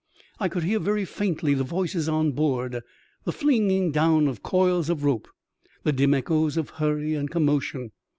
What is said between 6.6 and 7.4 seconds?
hurry and